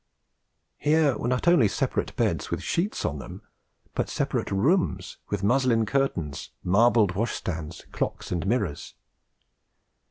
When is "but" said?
3.93-4.09